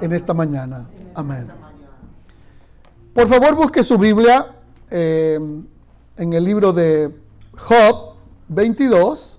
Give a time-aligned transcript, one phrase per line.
[0.00, 0.88] en esta mañana.
[1.14, 1.48] Amén.
[3.12, 4.46] Por favor, busque su Biblia
[4.90, 5.38] eh,
[6.16, 7.14] en el libro de
[7.56, 8.14] Job
[8.48, 9.38] 22.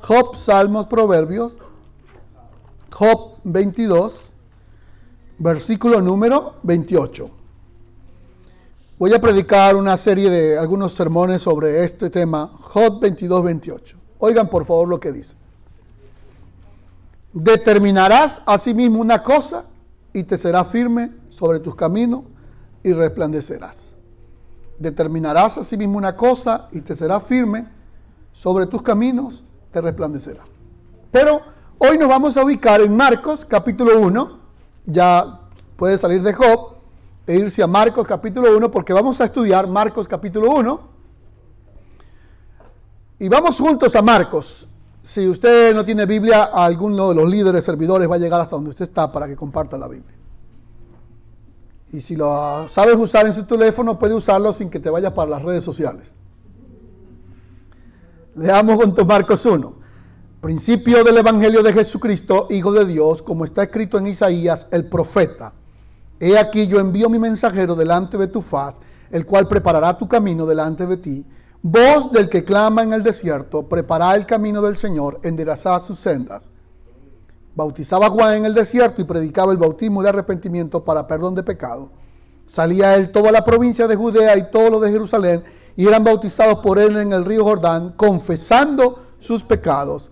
[0.00, 1.54] Job, Salmos, Proverbios.
[2.92, 4.32] Job 22,
[5.38, 7.30] versículo número 28.
[8.98, 13.96] Voy a predicar una serie de algunos sermones sobre este tema, Job 22, 28.
[14.18, 15.39] Oigan por favor lo que dice.
[17.32, 19.64] Determinarás a sí mismo una cosa
[20.12, 22.24] y te será firme sobre tus caminos
[22.82, 23.94] y resplandecerás.
[24.78, 27.68] Determinarás a sí mismo una cosa y te será firme
[28.32, 30.42] sobre tus caminos, te resplandecerá.
[31.10, 31.40] Pero
[31.78, 34.40] hoy nos vamos a ubicar en Marcos capítulo 1.
[34.86, 35.40] Ya
[35.76, 36.76] puede salir de Job
[37.26, 40.90] e irse a Marcos capítulo 1 porque vamos a estudiar Marcos capítulo 1.
[43.20, 44.69] Y vamos juntos a Marcos.
[45.02, 48.70] Si usted no tiene Biblia, alguno de los líderes servidores va a llegar hasta donde
[48.70, 50.16] usted está para que comparta la Biblia.
[51.92, 55.30] Y si lo sabes usar en su teléfono, puede usarlo sin que te vayas para
[55.30, 56.14] las redes sociales.
[58.36, 59.80] Leamos juntos Marcos 1.
[60.40, 65.52] Principio del Evangelio de Jesucristo, Hijo de Dios, como está escrito en Isaías, el profeta.
[66.18, 68.76] He aquí yo envío mi mensajero delante de tu faz,
[69.10, 71.26] el cual preparará tu camino delante de ti.
[71.62, 76.50] Voz del que clama en el desierto, prepara el camino del Señor, enderezad sus sendas.
[77.54, 81.90] Bautizaba Juan en el desierto y predicaba el bautismo de arrepentimiento para perdón de pecado.
[82.46, 85.44] Salía él toda la provincia de Judea y todo lo de Jerusalén
[85.76, 90.10] y eran bautizados por él en el río Jordán, confesando sus pecados.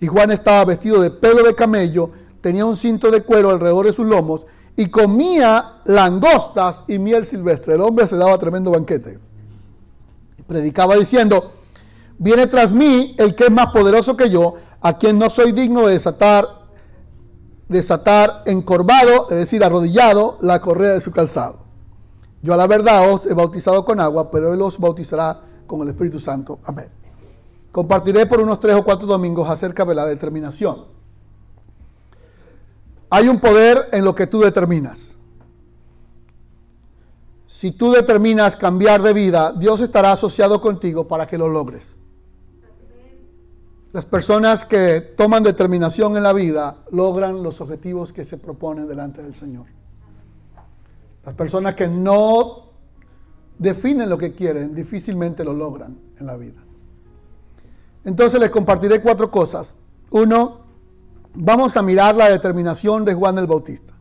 [0.00, 2.10] Y Juan estaba vestido de pelo de camello,
[2.42, 4.44] tenía un cinto de cuero alrededor de sus lomos
[4.76, 7.74] y comía langostas y miel silvestre.
[7.74, 9.29] El hombre se daba tremendo banquete.
[10.50, 11.52] Predicaba diciendo,
[12.18, 15.86] viene tras mí el que es más poderoso que yo, a quien no soy digno
[15.86, 16.44] de desatar,
[17.68, 21.60] desatar encorvado, es decir, arrodillado, la correa de su calzado.
[22.42, 25.90] Yo a la verdad os he bautizado con agua, pero él os bautizará con el
[25.90, 26.58] Espíritu Santo.
[26.64, 26.88] Amén.
[27.70, 30.86] Compartiré por unos tres o cuatro domingos acerca de la determinación.
[33.08, 35.09] Hay un poder en lo que tú determinas.
[37.60, 41.94] Si tú determinas cambiar de vida, Dios estará asociado contigo para que lo logres.
[43.92, 49.22] Las personas que toman determinación en la vida logran los objetivos que se proponen delante
[49.22, 49.66] del Señor.
[51.22, 52.70] Las personas que no
[53.58, 56.62] definen lo que quieren difícilmente lo logran en la vida.
[58.06, 59.74] Entonces les compartiré cuatro cosas.
[60.12, 60.60] Uno,
[61.34, 63.92] vamos a mirar la determinación de Juan el Bautista.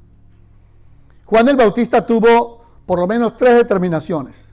[1.25, 2.58] Juan el Bautista tuvo
[2.89, 4.49] por lo menos tres determinaciones.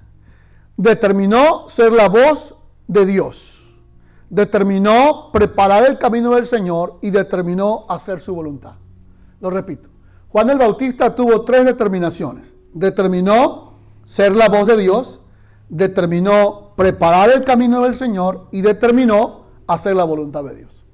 [0.76, 2.54] Determinó ser la voz
[2.86, 3.66] de Dios.
[4.28, 8.74] Determinó preparar el camino del Señor y determinó hacer su voluntad.
[9.40, 9.88] Lo repito.
[10.28, 12.52] Juan el Bautista tuvo tres determinaciones.
[12.74, 13.72] Determinó
[14.04, 15.20] ser la voz de Dios,
[15.70, 20.84] determinó preparar el camino del Señor y determinó hacer la voluntad de Dios.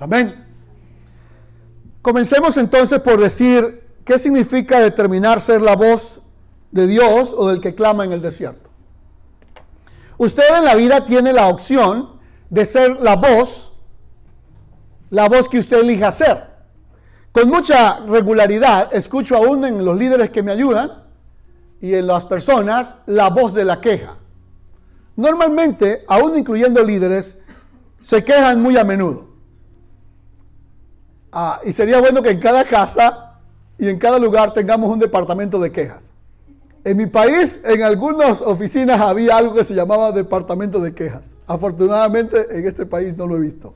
[0.00, 0.44] Amén.
[2.02, 6.22] Comencemos entonces por decir qué significa determinar ser la voz
[6.76, 8.70] de Dios o del que clama en el desierto.
[10.18, 12.10] Usted en la vida tiene la opción
[12.48, 13.74] de ser la voz,
[15.10, 16.44] la voz que usted elija ser.
[17.32, 21.04] Con mucha regularidad escucho aún en los líderes que me ayudan
[21.80, 24.16] y en las personas la voz de la queja.
[25.16, 27.38] Normalmente, aún incluyendo líderes,
[28.00, 29.26] se quejan muy a menudo.
[31.32, 33.40] Ah, y sería bueno que en cada casa
[33.78, 36.05] y en cada lugar tengamos un departamento de quejas.
[36.86, 41.24] En mi país, en algunas oficinas había algo que se llamaba departamento de quejas.
[41.48, 43.74] Afortunadamente, en este país no lo he visto.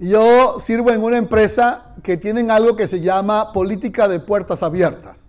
[0.00, 5.24] Yo sirvo en una empresa que tienen algo que se llama política de puertas abiertas.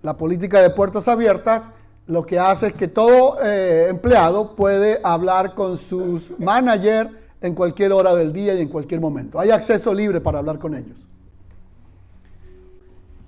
[0.00, 1.64] La política de puertas abiertas
[2.06, 7.10] lo que hace es que todo eh, empleado puede hablar con sus manager
[7.42, 9.38] en cualquier hora del día y en cualquier momento.
[9.38, 11.06] Hay acceso libre para hablar con ellos.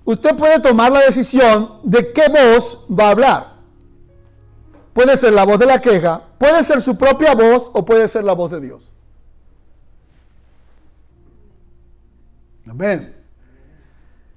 [0.09, 3.53] Usted puede tomar la decisión de qué voz va a hablar.
[4.91, 8.23] Puede ser la voz de la queja, puede ser su propia voz o puede ser
[8.23, 8.91] la voz de Dios.
[12.67, 13.15] Amén.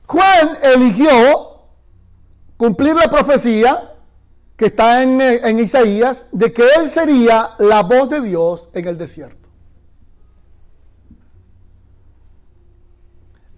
[0.04, 1.62] Juan eligió
[2.58, 3.94] cumplir la profecía
[4.58, 9.41] que está en, Isaías de que él sería la voz de Dios en el desierto.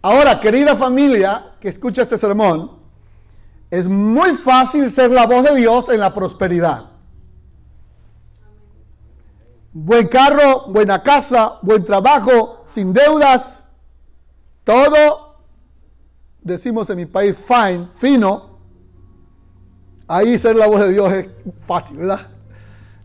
[0.04, 2.72] Ahora, querida familia que escucha este sermón,
[3.70, 6.90] es muy fácil ser la voz de Dios en la prosperidad.
[9.72, 13.66] Buen carro, buena casa, buen trabajo, sin deudas,
[14.62, 15.38] todo
[16.42, 18.58] decimos en mi país, fine, fino,
[20.06, 21.28] ahí ser la voz de Dios es
[21.66, 22.28] fácil, ¿verdad?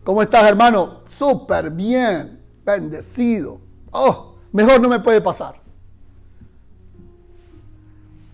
[0.04, 1.00] ¿Cómo estás, hermano?
[1.08, 3.58] Súper bien, bendecido.
[3.90, 5.59] Oh, mejor no me puede pasar.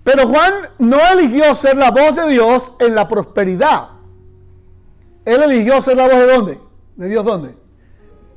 [0.06, 3.88] Pero Juan no eligió ser la voz de Dios en la prosperidad.
[5.24, 6.60] Él eligió ser la voz de dónde?
[6.94, 7.56] ¿De Dios dónde?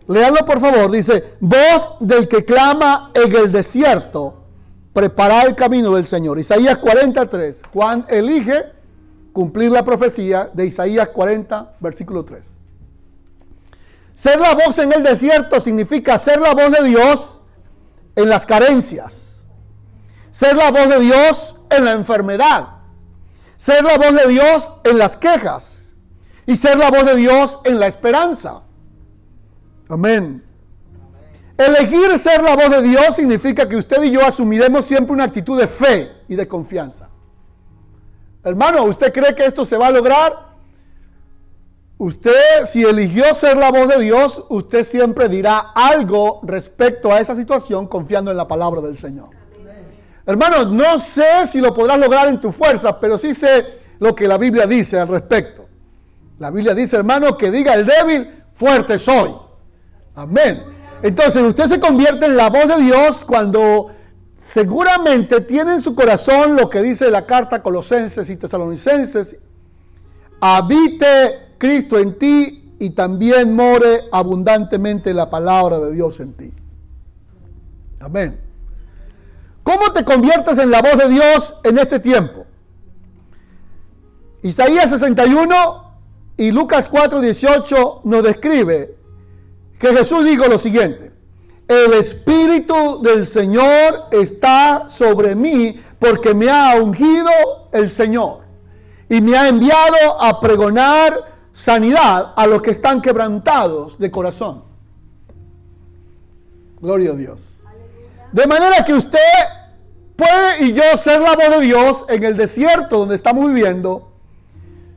[0.07, 0.89] Leanlo por favor.
[0.89, 4.45] Dice, voz del que clama en el desierto,
[4.93, 6.39] preparar el camino del Señor.
[6.39, 7.61] Isaías 43.
[7.71, 8.63] Juan elige
[9.31, 12.57] cumplir la profecía de Isaías 40, versículo 3.
[14.15, 17.39] Ser la voz en el desierto significa ser la voz de Dios
[18.15, 19.45] en las carencias.
[20.31, 22.69] Ser la voz de Dios en la enfermedad.
[23.55, 25.95] Ser la voz de Dios en las quejas.
[26.45, 28.61] Y ser la voz de Dios en la esperanza.
[29.89, 30.43] Amén.
[31.57, 35.59] Elegir ser la voz de Dios significa que usted y yo asumiremos siempre una actitud
[35.59, 37.09] de fe y de confianza.
[38.43, 40.49] Hermano, ¿usted cree que esto se va a lograr?
[41.97, 47.35] Usted, si eligió ser la voz de Dios, usted siempre dirá algo respecto a esa
[47.35, 49.38] situación confiando en la palabra del Señor.
[50.29, 54.27] Hermano, no sé si lo podrás lograr en tu fuerza, pero sí sé lo que
[54.27, 55.65] la Biblia dice al respecto.
[56.37, 59.31] La Biblia dice, hermano, que diga el débil, fuerte soy.
[60.13, 60.61] Amén.
[61.01, 63.87] Entonces usted se convierte en la voz de Dios cuando
[64.39, 69.35] seguramente tiene en su corazón lo que dice la carta Colosenses y Tesalonicenses.
[70.41, 76.53] Habite Cristo en ti y también more abundantemente la palabra de Dios en ti.
[77.99, 78.48] Amén.
[79.69, 82.47] ¿Cómo te conviertes en la voz de Dios en este tiempo?
[84.41, 85.93] Isaías 61
[86.37, 88.95] y Lucas 4, 18 nos describe
[89.77, 91.11] que Jesús dijo lo siguiente.
[91.67, 97.29] El Espíritu del Señor está sobre mí porque me ha ungido
[97.71, 98.39] el Señor
[99.07, 101.13] y me ha enviado a pregonar
[101.51, 104.63] sanidad a los que están quebrantados de corazón.
[106.81, 107.61] Gloria a Dios.
[108.31, 109.19] De manera que usted
[110.19, 114.11] puede y yo ser la voz de Dios en el desierto donde estamos viviendo,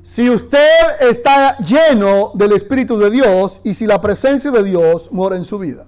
[0.02, 5.36] si usted está lleno del Espíritu de Dios y si la presencia de Dios mora
[5.36, 5.86] en su vida.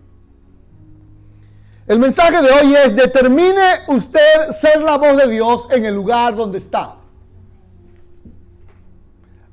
[1.86, 6.34] El mensaje de hoy es, determine usted ser la voz de Dios en el lugar
[6.34, 6.96] donde está.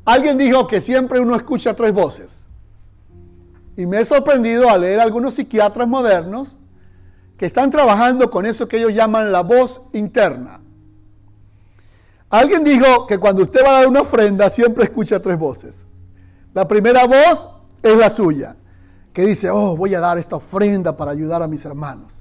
[0.06, 2.46] Alguien dijo que siempre uno escucha tres voces.
[3.76, 6.56] Y me he sorprendido al leer algunos psiquiatras modernos
[7.42, 10.60] que están trabajando con eso que ellos llaman la voz interna.
[12.30, 15.84] Alguien dijo que cuando usted va a dar una ofrenda siempre escucha tres voces.
[16.54, 17.50] La primera voz
[17.82, 18.58] es la suya,
[19.12, 22.14] que dice, oh, voy a dar esta ofrenda para ayudar a mis hermanos.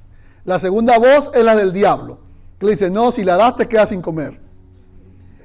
[0.46, 2.20] La segunda voz es la del diablo,
[2.58, 4.40] que le dice, no, si la das te quedas sin comer.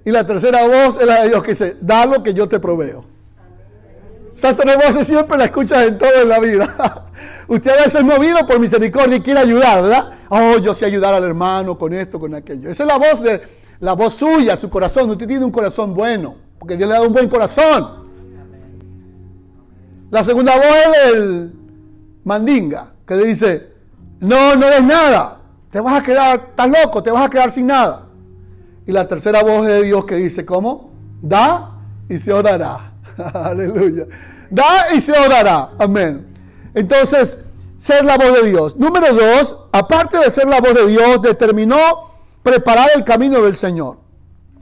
[0.05, 2.61] Y la tercera voz es la de Dios, que dice, da lo que yo te
[2.61, 3.03] proveo.
[4.37, 7.07] Esas tres voces siempre la escuchas en todo en la vida.
[7.47, 10.13] Usted a veces movido por misericordia y quiere ayudar, ¿verdad?
[10.29, 12.69] Oh, yo sé ayudar al hermano con esto, con aquello.
[12.69, 13.41] Esa es la voz de
[13.79, 15.09] la voz suya, su corazón.
[15.09, 18.05] Usted tiene un corazón bueno, porque Dios le da un buen corazón.
[20.09, 21.53] La segunda voz es el
[22.23, 23.69] mandinga, que le dice,
[24.19, 25.39] no, no es nada.
[25.69, 28.05] Te vas a quedar, estás loco, te vas a quedar sin nada.
[28.87, 30.91] Y la tercera voz es de Dios que dice, ¿cómo?
[31.21, 31.71] Da
[32.07, 32.91] y se orará.
[33.33, 34.05] Aleluya.
[34.49, 35.71] Da y se orará.
[35.77, 36.34] Amén.
[36.75, 37.37] Entonces,
[37.77, 38.75] ser la voz de Dios.
[38.75, 42.11] Número dos, aparte de ser la voz de Dios, determinó
[42.43, 43.97] preparar el camino del Señor.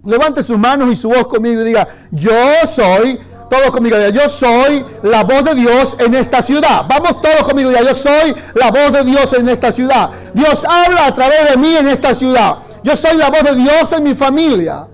[0.06, 2.32] Levante sus manos y su voz conmigo y diga, yo
[2.68, 6.86] soy, todos conmigo, yo soy la voz de Dios en esta ciudad.
[6.88, 10.10] Vamos todos conmigo, diga, yo soy la voz de Dios en esta ciudad.
[10.34, 12.58] Dios habla a través de mí en esta ciudad.
[12.84, 14.88] Yo soy la voz de Dios en mi familia.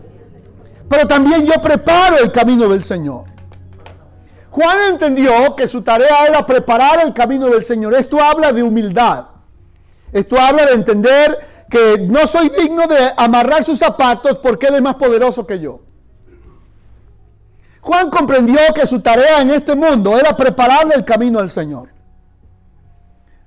[0.88, 3.29] Pero también yo preparo el camino del Señor.
[4.52, 7.94] Juan entendió que su tarea era preparar el camino del Señor.
[7.94, 9.26] Esto habla de humildad.
[10.12, 14.82] Esto habla de entender que no soy digno de amarrar sus zapatos porque Él es
[14.82, 15.82] más poderoso que yo.
[17.82, 21.90] Juan comprendió que su tarea en este mundo era prepararle el camino al Señor.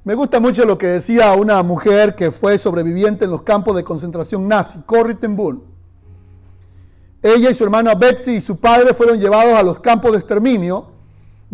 [0.05, 3.85] Me gusta mucho lo que decía una mujer que fue sobreviviente en los campos de
[3.85, 5.17] concentración nazi, Corrie.
[7.23, 10.92] Ella y su hermana Betsy y su padre fueron llevados a los campos de exterminio.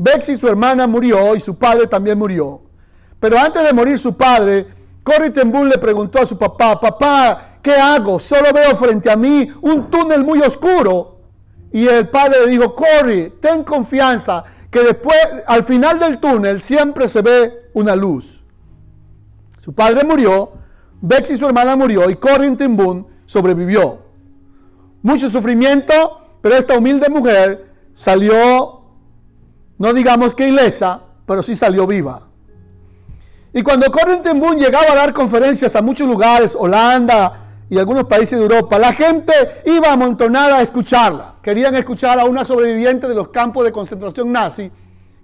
[0.00, 2.62] Betsy, su hermana, murió y su padre también murió.
[3.19, 4.64] Pero antes de morir su padre,
[5.35, 8.21] ten Boom le preguntó a su papá, papá, ¿qué hago?
[8.21, 11.17] Solo veo frente a mí un túnel muy oscuro.
[11.73, 17.09] Y el padre le dijo, Corrie, ten confianza que después, al final del túnel, siempre
[17.09, 18.45] se ve una luz.
[19.59, 20.52] Su padre murió,
[21.00, 22.14] Betsy, su hermana, murió y
[22.57, 23.99] ten Boom sobrevivió.
[25.02, 28.77] Mucho sufrimiento, pero esta humilde mujer salió,
[29.78, 32.28] no digamos que ilesa, pero sí salió viva.
[33.52, 38.44] Y cuando Boom llegaba a dar conferencias a muchos lugares, Holanda y algunos países de
[38.44, 39.32] Europa, la gente
[39.66, 41.35] iba amontonada a escucharla.
[41.42, 44.70] Querían escuchar a una sobreviviente de los campos de concentración nazi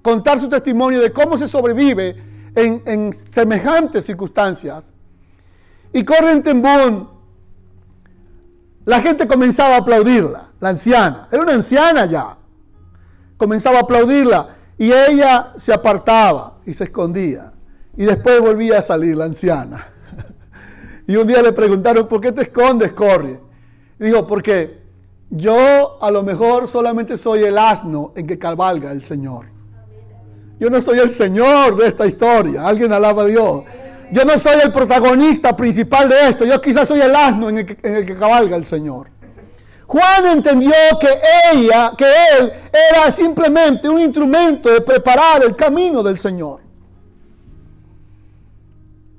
[0.02, 2.16] contar su testimonio de cómo se sobrevive
[2.54, 4.92] en, semejantes circunstancias.
[5.92, 7.08] Y Boom,
[8.84, 11.28] la gente comenzaba a aplaudirla, la anciana.
[11.30, 12.36] Era una anciana ya.
[13.36, 17.52] Comenzaba a aplaudirla y ella se apartaba y se escondía.
[17.96, 19.88] Y después volvía a salir la anciana.
[21.06, 23.38] Y un día le preguntaron, ¿por qué te escondes, Corrie?
[24.00, 24.84] Y dijo, porque
[25.28, 29.46] yo a lo mejor solamente soy el asno en que cabalga el Señor.
[30.58, 32.66] Yo no soy el Señor de esta historia.
[32.66, 33.64] Alguien alaba a Dios.
[34.12, 36.44] Yo no soy el protagonista principal de esto.
[36.44, 39.08] Yo quizás soy el asno en el que, en el que cabalga el Señor.
[39.94, 41.20] Juan entendió que
[41.52, 42.52] ella, que él
[42.90, 46.62] era simplemente un instrumento de preparar el camino del Señor.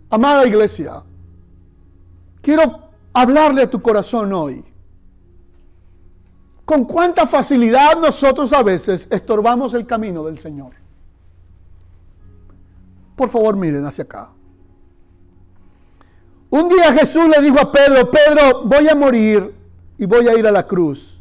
[0.10, 1.01] Amada iglesia,
[2.41, 4.65] quiero hablarle a tu corazón hoy.
[6.65, 10.74] Con cuánta facilidad nosotros a veces estorbamos el camino del Señor.
[13.15, 14.29] Por favor, miren hacia acá.
[16.50, 19.64] Un día Jesús le dijo a Pedro, Pedro, voy a morir
[19.97, 21.19] y voy a ir a la cruz.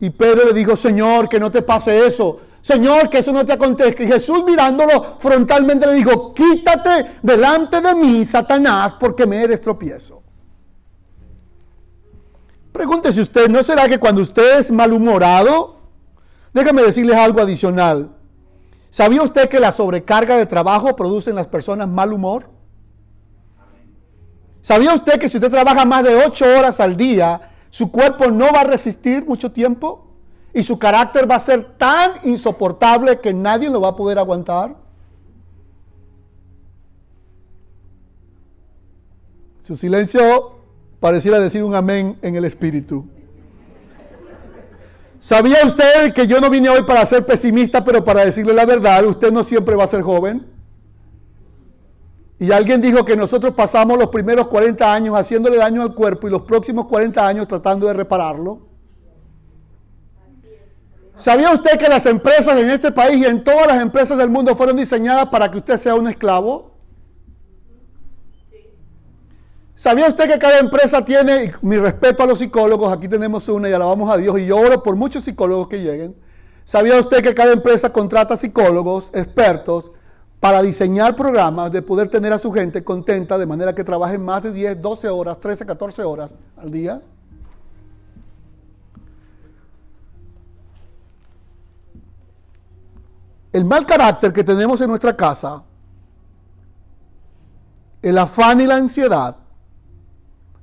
[0.00, 2.40] Y Pedro le dijo, Señor, que no te pase eso.
[2.60, 4.02] Señor, que eso no te acontezca.
[4.02, 10.22] Y Jesús mirándolo frontalmente le dijo, quítate delante de mí, Satanás, porque me eres tropiezo.
[12.72, 15.76] Pregúntese usted, ¿no será que cuando usted es malhumorado,
[16.52, 18.10] déjame decirles algo adicional.
[18.90, 22.55] ¿Sabía usted que la sobrecarga de trabajo produce en las personas mal humor?
[24.66, 28.46] ¿Sabía usted que si usted trabaja más de ocho horas al día, su cuerpo no
[28.52, 30.08] va a resistir mucho tiempo?
[30.52, 34.74] Y su carácter va a ser tan insoportable que nadie lo va a poder aguantar.
[39.62, 40.56] Su silencio
[40.98, 43.06] pareciera decir un amén en el espíritu.
[45.20, 49.04] ¿Sabía usted que yo no vine hoy para ser pesimista, pero para decirle la verdad?
[49.04, 50.55] Usted no siempre va a ser joven.
[52.38, 56.30] Y alguien dijo que nosotros pasamos los primeros 40 años haciéndole daño al cuerpo y
[56.30, 58.66] los próximos 40 años tratando de repararlo.
[61.16, 64.54] ¿Sabía usted que las empresas en este país y en todas las empresas del mundo
[64.54, 66.72] fueron diseñadas para que usted sea un esclavo?
[69.74, 73.72] ¿Sabía usted que cada empresa tiene, mi respeto a los psicólogos, aquí tenemos una y
[73.72, 76.14] alabamos a Dios y yo oro por muchos psicólogos que lleguen?
[76.64, 79.92] ¿Sabía usted que cada empresa contrata psicólogos, expertos,
[80.40, 84.42] para diseñar programas de poder tener a su gente contenta de manera que trabajen más
[84.42, 87.02] de 10, 12 horas, 13, 14 horas al día.
[93.52, 95.62] El mal carácter que tenemos en nuestra casa,
[98.02, 99.36] el afán y la ansiedad,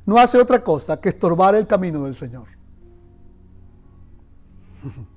[0.05, 2.45] no hace otra cosa que estorbar el camino del Señor.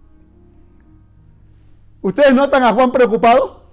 [2.00, 3.65] ¿Ustedes notan a Juan preocupado?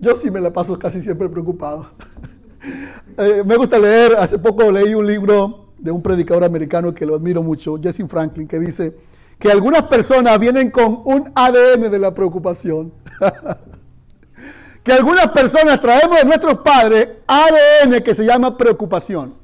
[0.00, 1.86] Yo sí me la paso casi siempre preocupado.
[3.16, 7.14] Eh, me gusta leer, hace poco leí un libro de un predicador americano que lo
[7.14, 8.94] admiro mucho, Jesse Franklin, que dice
[9.38, 12.92] que algunas personas vienen con un ADN de la preocupación.
[14.84, 19.34] que algunas personas traemos de nuestros padres ADN que se llama preocupación.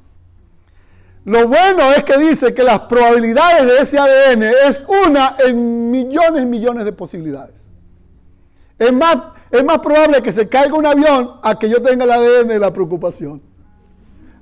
[1.25, 6.43] Lo bueno es que dice que las probabilidades de ese ADN es una en millones
[6.43, 7.66] y millones de posibilidades.
[8.79, 9.17] Es más,
[9.51, 12.59] es más probable que se caiga un avión a que yo tenga el ADN de
[12.59, 13.41] la preocupación.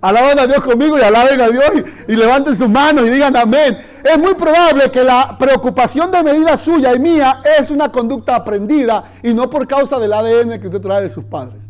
[0.01, 1.65] Alaben a Dios conmigo y alaben a Dios
[2.07, 3.77] y, y, levanten sus manos y digan amén.
[4.03, 9.13] Es muy probable que la preocupación de medida suya y mía es una conducta aprendida
[9.23, 11.63] y no por causa del ADN que usted trae de sus padres.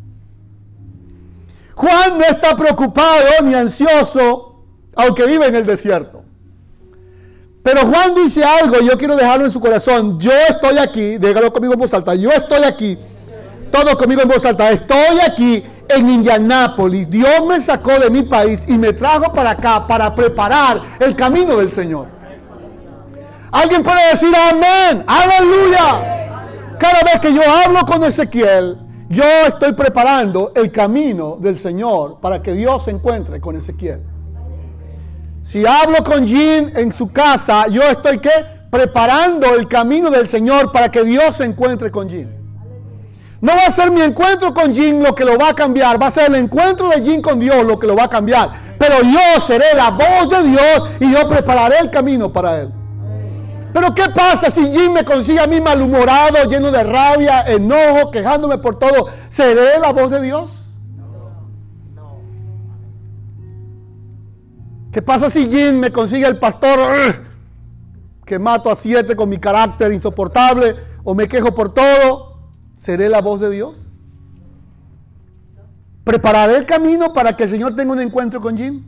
[1.76, 4.64] Juan no está preocupado ni ansioso,
[4.96, 6.25] aunque vive en el desierto.
[7.66, 10.18] Pero Juan dice algo, yo quiero dejarlo en su corazón.
[10.20, 12.98] Yo estoy aquí, dígalo conmigo en voz alta, yo estoy aquí
[13.76, 14.72] todos conmigo en voz alta.
[14.72, 17.10] Estoy aquí en Indianápolis.
[17.10, 21.58] Dios me sacó de mi país y me trajo para acá para preparar el camino
[21.58, 22.08] del Señor.
[23.52, 26.78] Alguien puede decir amén, aleluya.
[26.80, 28.78] Cada vez que yo hablo con Ezequiel,
[29.10, 34.15] yo estoy preparando el camino del Señor para que Dios se encuentre con Ezequiel.
[35.46, 38.32] Si hablo con Jean en su casa, yo estoy ¿qué?
[38.72, 42.36] preparando el camino del Señor para que Dios se encuentre con Jean.
[43.42, 46.08] No va a ser mi encuentro con Jim lo que lo va a cambiar, va
[46.08, 48.50] a ser el encuentro de Jim con Dios lo que lo va a cambiar.
[48.80, 52.72] pero yo seré la voz de Dios y yo prepararé el camino para él.
[53.72, 58.58] Pero ¿qué pasa si Jim me consigue a mí malhumorado, lleno de rabia, enojo, quejándome
[58.58, 59.10] por todo?
[59.30, 60.65] ¿Seré la voz de Dios?
[64.96, 66.80] ¿Qué pasa si Jim me consigue el pastor
[68.26, 70.74] que mato a siete con mi carácter insoportable
[71.04, 72.40] o me quejo por todo?
[72.78, 73.90] ¿Seré la voz de Dios?
[76.06, 78.86] ¿Prepararé el camino para que el Señor tenga un encuentro con Jim?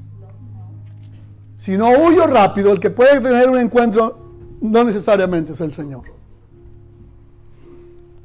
[1.58, 6.04] Si no huyo rápido, el que puede tener un encuentro no necesariamente es el Señor.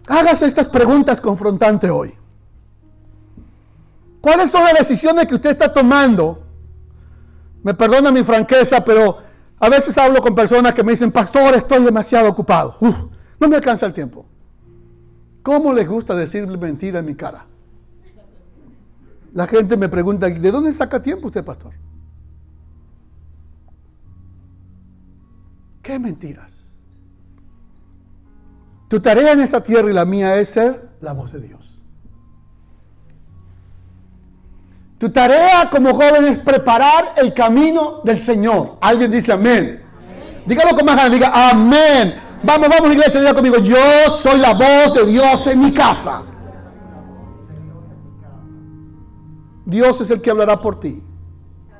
[0.07, 2.15] Hágase estas preguntas confrontantes hoy.
[4.21, 6.42] ¿Cuáles son las decisiones que usted está tomando?
[7.63, 9.19] Me perdona mi franqueza, pero
[9.59, 12.77] a veces hablo con personas que me dicen, pastor, estoy demasiado ocupado.
[12.81, 14.27] no me alcanza el tiempo.
[15.43, 17.47] ¿Cómo les gusta decirle mentira en mi cara?
[19.35, 21.73] La gente me pregunta, ¿de dónde saca tiempo usted, pastor?
[25.83, 26.61] ¿Qué mentiras?
[28.89, 31.72] Tu tarea en esta tierra y la mía es ser la voz de Dios.
[35.03, 38.77] Tu tarea como joven es preparar el camino del Señor.
[38.81, 39.83] Alguien dice amén.
[40.47, 42.15] Dígalo con más ganas, diga amén.
[42.45, 43.77] Vamos, vamos iglesia, diga conmigo, yo
[44.17, 46.23] soy la voz de Dios en mi casa.
[49.65, 51.03] Dios es el que hablará por ti.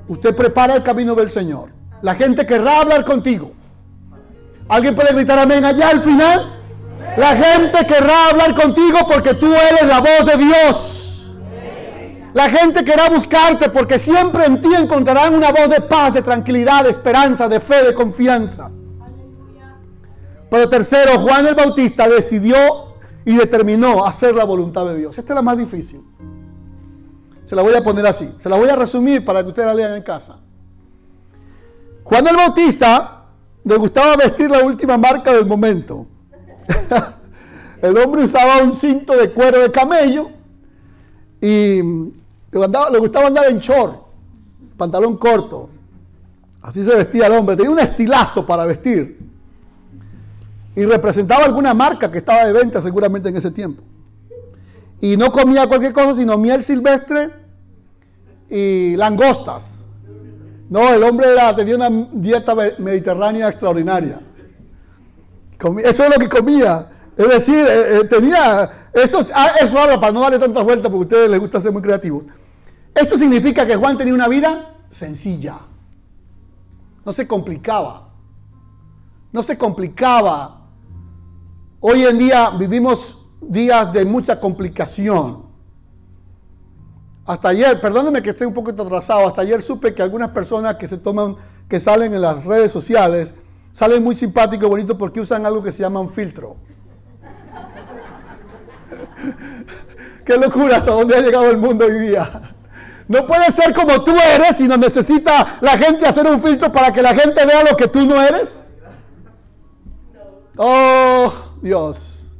[0.09, 1.69] Usted prepara el camino del Señor.
[2.01, 3.53] La gente querrá hablar contigo.
[4.67, 6.61] ¿Alguien puede gritar amén allá al final?
[7.15, 11.02] La gente querrá hablar contigo porque tú eres la voz de Dios.
[12.33, 16.83] La gente querrá buscarte porque siempre en ti encontrarán una voz de paz, de tranquilidad,
[16.83, 18.71] de esperanza, de fe, de confianza.
[20.49, 25.17] Pero tercero, Juan el Bautista decidió y determinó hacer la voluntad de Dios.
[25.17, 26.03] Esta es la más difícil.
[27.45, 28.33] Se la voy a poner así.
[28.39, 30.37] Se la voy a resumir para que ustedes la lean en casa.
[32.03, 33.25] Juan el Bautista
[33.63, 36.07] le gustaba vestir la última marca del momento.
[37.81, 40.31] el hombre usaba un cinto de cuero de camello
[41.39, 41.81] y
[42.59, 43.95] le, gustaba andar en short,
[44.77, 45.69] pantalón corto.
[46.61, 47.55] Así se vestía el hombre.
[47.55, 49.19] Tenía un estilazo para vestir.
[50.75, 53.83] Y representaba alguna marca que estaba de venta seguramente en ese tiempo.
[55.01, 57.29] Y no comía cualquier cosa, sino miel silvestre
[58.49, 59.85] y langostas.
[60.69, 64.21] No, el hombre tenía una dieta mediterránea extraordinaria.
[65.83, 66.89] eso es lo que comía.
[67.17, 68.87] Es decir, eh, eh, tenía.
[68.93, 71.71] Eso, ah, eso habla para no darle tantas vueltas porque a ustedes les gusta ser
[71.71, 72.23] muy creativos.
[72.95, 75.59] Esto significa que Juan tenía una vida sencilla.
[77.05, 78.09] No se complicaba.
[79.31, 80.61] No se complicaba.
[81.79, 85.43] Hoy en día vivimos días de mucha complicación.
[87.25, 90.87] Hasta ayer, perdónenme que esté un poco atrasado, hasta ayer supe que algunas personas que
[90.87, 91.35] se toman,
[91.69, 93.33] que salen en las redes sociales,
[93.71, 96.57] salen muy simpáticos y bonitos porque usan algo que se llama un filtro.
[100.25, 102.52] Qué locura hasta dónde ha llegado el mundo hoy día.
[103.07, 107.01] No puede ser como tú eres, sino necesita la gente hacer un filtro para que
[107.01, 108.73] la gente vea lo que tú no eres.
[110.57, 112.31] Oh, Dios.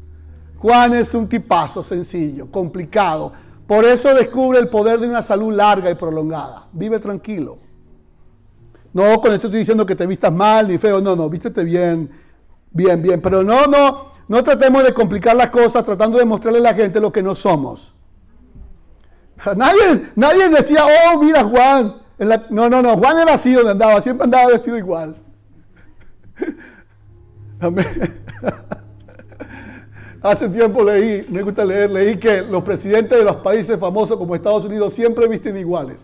[0.57, 3.33] Juan es un tipazo sencillo, complicado
[3.67, 6.67] por eso descubre el poder de una salud larga y prolongada.
[6.73, 7.57] Vive tranquilo.
[8.91, 11.01] No con esto estoy diciendo que te vistas mal ni feo.
[11.01, 12.09] No, no, vístete bien,
[12.71, 13.21] bien, bien.
[13.21, 16.99] Pero no, no, no tratemos de complicar las cosas tratando de mostrarle a la gente
[16.99, 17.92] lo que no somos.
[19.55, 21.95] Nadie, nadie decía, oh, mira Juan.
[22.49, 25.15] no, no, no, Juan era así donde andaba, siempre andaba vestido igual.
[27.59, 28.21] Amén.
[30.21, 34.33] Hace tiempo leí, me gusta leer, leí que los presidentes de los países famosos como
[34.33, 35.97] Estados Unidos siempre visten iguales.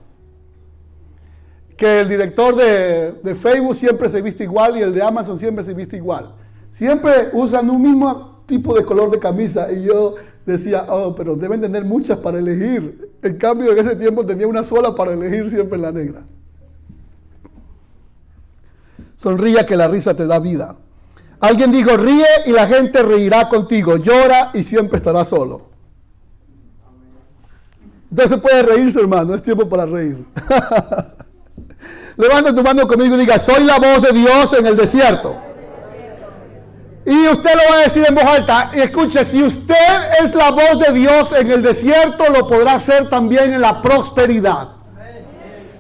[1.78, 5.74] Que el director de, Facebook siempre se viste igual y el de Amazon siempre se
[5.74, 6.34] viste igual.
[6.70, 11.62] Siempre usan un mismo tipo de color de camisa y yo decía, oh, pero deben
[11.62, 13.09] tener muchas para elegir.
[13.22, 16.22] En cambio, en ese tiempo tenía una sola para elegir siempre la negra.
[19.16, 20.78] Sonría que la risa te da vida.
[21.42, 25.70] Alguien dijo, ríe y la gente reirá contigo, llora y siempre estará solo.
[28.10, 30.26] Entonces puede reírse, hermano, es tiempo para reír.
[32.18, 35.36] Levanta tu mano conmigo y diga, soy la voz de Dios en el desierto.
[37.10, 38.70] Y usted lo va a decir en voz alta.
[38.72, 43.10] Y escuche, si usted es la voz de Dios en el desierto, lo podrá hacer
[43.10, 44.70] también en la prosperidad.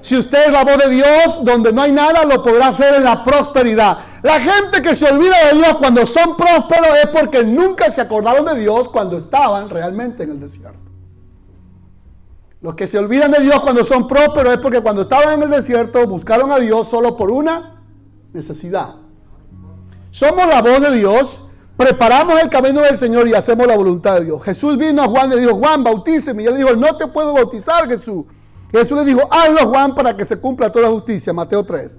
[0.01, 3.03] Si usted es la voz de Dios, donde no hay nada, lo podrá hacer en
[3.03, 3.99] la prosperidad.
[4.23, 8.45] La gente que se olvida de Dios cuando son prósperos es porque nunca se acordaron
[8.47, 10.79] de Dios cuando estaban realmente en el desierto.
[12.59, 15.51] Los que se olvidan de Dios cuando son prósperos es porque cuando estaban en el
[15.51, 17.83] desierto buscaron a Dios solo por una
[18.33, 18.95] necesidad.
[20.11, 21.41] Somos la voz de Dios,
[21.77, 24.43] preparamos el camino del Señor y hacemos la voluntad de Dios.
[24.43, 26.43] Jesús vino a Juan y le dijo, Juan, bautíceme.
[26.43, 28.25] Y él dijo, no te puedo bautizar, Jesús.
[28.71, 31.33] Jesús le dijo, hazlo, Juan, para que se cumpla toda justicia.
[31.33, 31.97] Mateo 3.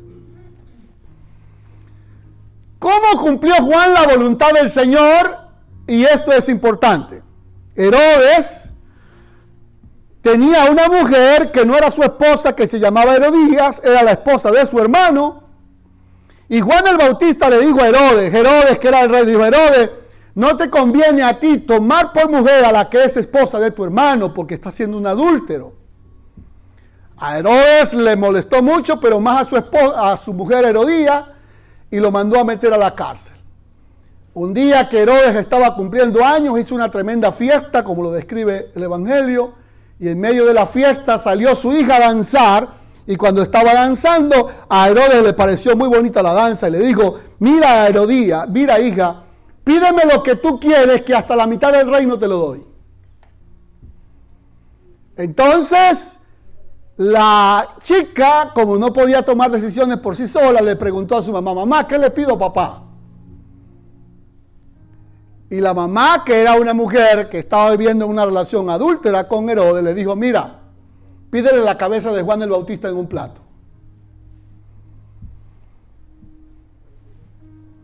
[2.79, 5.39] ¿Cómo cumplió Juan la voluntad del Señor?
[5.87, 7.23] Y esto es importante.
[7.75, 8.71] Herodes
[10.23, 14.51] tenía una mujer que no era su esposa, que se llamaba Herodías, era la esposa
[14.51, 15.43] de su hermano.
[16.51, 19.89] Y Juan el Bautista le dijo a Herodes, Herodes que era el rey, dijo, Herodes,
[20.35, 23.85] no te conviene a ti tomar por mujer a la que es esposa de tu
[23.85, 25.75] hermano, porque está siendo un adúltero.
[27.19, 31.25] A Herodes le molestó mucho, pero más a su esposa, a su mujer Herodías,
[31.89, 33.37] y lo mandó a meter a la cárcel.
[34.35, 38.83] Un día que Herodes estaba cumpliendo años, hizo una tremenda fiesta, como lo describe el
[38.83, 39.55] Evangelio,
[40.01, 44.51] y en medio de la fiesta salió su hija a danzar, y cuando estaba danzando,
[44.69, 49.25] a Herodes le pareció muy bonita la danza, y le dijo, mira Herodía, mira hija,
[49.65, 52.65] pídeme lo que tú quieres, que hasta la mitad del reino te lo doy.
[55.17, 56.19] Entonces,
[56.97, 61.55] la chica, como no podía tomar decisiones por sí sola, le preguntó a su mamá,
[61.55, 62.83] mamá, ¿qué le pido papá?
[65.51, 69.83] Y la mamá, que era una mujer que estaba viviendo una relación adúltera con Herodes,
[69.83, 70.60] le dijo, mira,
[71.31, 73.41] pídele la cabeza de Juan el Bautista en un plato.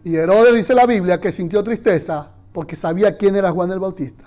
[0.04, 4.24] Y Herodes dice la Biblia que sintió tristeza porque sabía quién era Juan el Bautista.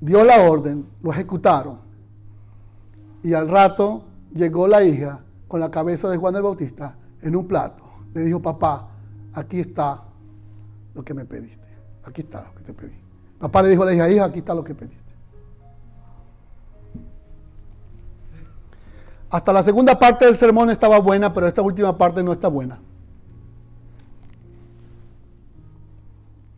[0.00, 1.80] Dio la orden, lo ejecutaron.
[3.22, 7.46] Y al rato llegó la hija con la cabeza de Juan el Bautista en un
[7.46, 7.84] plato.
[8.14, 8.88] Le dijo, papá,
[9.34, 10.02] aquí está
[10.94, 11.66] lo que me pediste.
[12.04, 12.96] Aquí está lo que te pedí.
[13.38, 15.05] Papá le dijo a la hija, hija, aquí está lo que pediste.
[19.28, 22.78] Hasta la segunda parte del sermón estaba buena, pero esta última parte no está buena.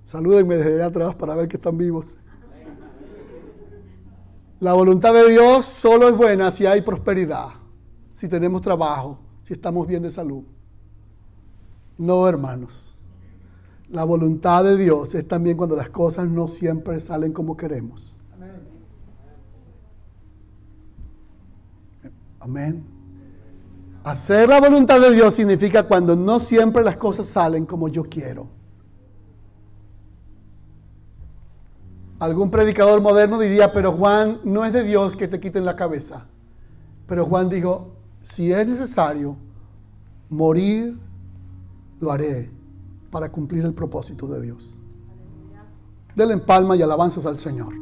[0.05, 2.17] Salúdenme desde atrás para ver que están vivos.
[4.61, 7.49] La voluntad de Dios solo es buena si hay prosperidad,
[8.17, 10.43] si tenemos trabajo, si estamos bien de salud.
[11.97, 12.89] No, hermanos.
[13.89, 18.18] La voluntad de Dios es también cuando las cosas no siempre salen como queremos.
[22.49, 22.83] Amén.
[24.05, 28.49] Hacer la voluntad de Dios significa cuando no siempre las cosas salen como yo quiero.
[32.19, 36.27] Algún predicador moderno diría, pero Juan, no es de Dios que te quiten la cabeza.
[37.07, 39.37] Pero Juan dijo, si es necesario
[40.31, 40.99] morir,
[42.01, 42.51] lo haré
[43.11, 44.75] para cumplir el propósito de Dios.
[46.17, 47.75] Denle en palma y alabanzas al Señor.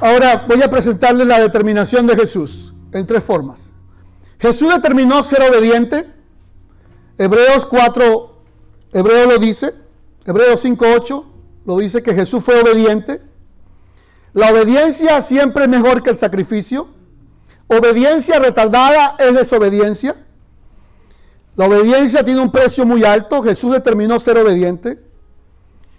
[0.00, 3.70] Ahora voy a presentarles la determinación de Jesús en tres formas.
[4.38, 6.06] Jesús determinó ser obediente
[7.20, 8.34] Hebreos 4,
[8.94, 9.74] Hebreos lo dice,
[10.24, 11.26] Hebreos 5, 8,
[11.66, 13.20] lo dice que Jesús fue obediente.
[14.32, 16.88] La obediencia siempre es mejor que el sacrificio.
[17.66, 20.16] Obediencia retardada es desobediencia.
[21.56, 23.42] La obediencia tiene un precio muy alto.
[23.42, 24.98] Jesús determinó ser obediente.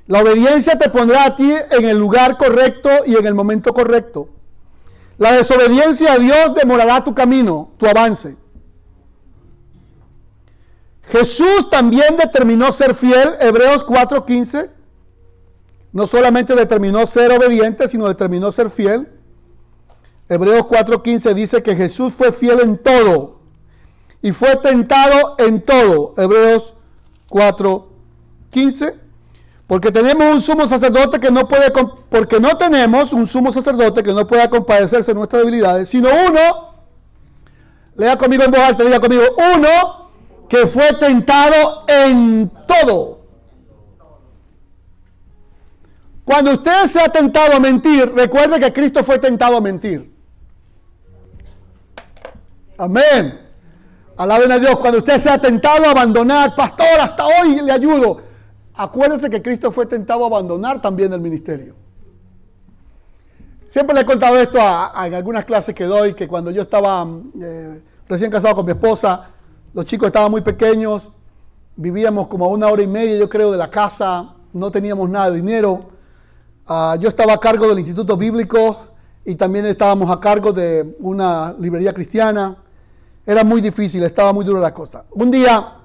[0.08, 4.30] La obediencia te pondrá a ti en el lugar correcto y en el momento correcto.
[5.18, 8.36] La desobediencia a Dios demorará tu camino, tu avance.
[11.04, 14.70] Jesús también determinó ser fiel, Hebreos 4:15.
[15.92, 19.10] No solamente determinó ser obediente, sino determinó ser fiel.
[20.30, 23.42] Hebreos 4:15 dice que Jesús fue fiel en todo
[24.22, 26.14] y fue tentado en todo.
[26.18, 26.74] Hebreos
[27.30, 28.96] 4:15.
[29.72, 31.72] Porque tenemos un sumo sacerdote que no puede,
[32.10, 36.74] porque no tenemos un sumo sacerdote que no pueda compadecerse de nuestras debilidades, sino uno,
[37.96, 39.24] lea conmigo en voz alta, diga conmigo,
[39.56, 40.12] uno
[40.50, 43.22] que fue tentado en todo.
[46.26, 50.14] Cuando usted se ha tentado a mentir, recuerde que Cristo fue tentado a mentir.
[52.78, 53.40] Amén.
[54.18, 54.78] Alaben a Dios.
[54.80, 58.31] Cuando usted se ha tentado a abandonar, pastor, hasta hoy le ayudo.
[58.82, 61.76] Acuérdese que Cristo fue tentado a abandonar también el ministerio.
[63.70, 67.08] Siempre le he contado esto a, en algunas clases que doy, que cuando yo estaba
[67.40, 69.30] eh, recién casado con mi esposa,
[69.76, 71.12] los chicos estaban muy pequeños,
[71.76, 75.30] vivíamos como a una hora y media, yo creo, de la casa, no teníamos nada
[75.30, 75.92] de dinero.
[76.66, 78.80] Ah, yo estaba a cargo del Instituto Bíblico
[79.24, 82.58] y también estábamos a cargo de una librería cristiana.
[83.28, 85.06] Era muy difícil, estaba muy dura la cosa.
[85.12, 85.76] Un día,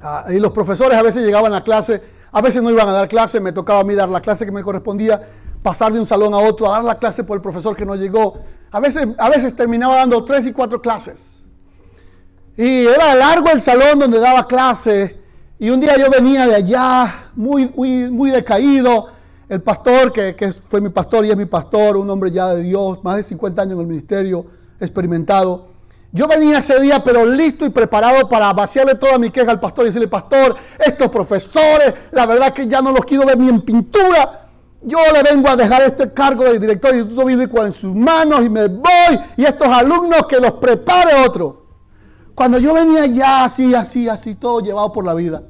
[0.00, 3.08] ah, y los profesores a veces llegaban a clase A veces no iban a dar
[3.08, 5.20] clase, me tocaba a mí dar la clase que me correspondía,
[5.62, 7.96] pasar de un salón a otro a dar la clase por el profesor que no
[7.96, 8.38] llegó.
[8.70, 11.42] A veces, a veces terminaba dando tres y cuatro clases.
[12.56, 15.18] Y era largo el salón donde daba clase.
[15.58, 19.08] Y un día yo venía de allá, muy, muy, muy decaído.
[19.48, 22.62] El pastor, que, que fue mi pastor y es mi pastor, un hombre ya de
[22.62, 24.46] Dios, más de 50 años en el ministerio,
[24.78, 25.69] experimentado.
[26.12, 29.84] Yo venía ese día, pero listo y preparado para vaciarle toda mi queja al pastor
[29.84, 33.62] y decirle, pastor, estos profesores, la verdad que ya no los quiero ver ni en
[33.62, 34.48] pintura.
[34.82, 38.44] Yo le vengo a dejar este cargo de director de Instituto Bíblico en sus manos
[38.44, 39.20] y me voy.
[39.36, 41.66] Y estos alumnos que los prepare otro.
[42.34, 45.42] Cuando yo venía ya así, así, así, todo llevado por la vida.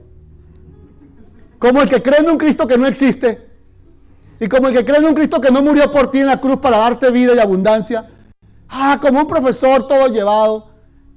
[1.58, 3.48] Como el que cree en un Cristo que no existe.
[4.40, 6.40] Y como el que cree en un Cristo que no murió por ti en la
[6.40, 8.10] cruz para darte vida y abundancia.
[8.70, 10.70] Ah, como un profesor todo llevado.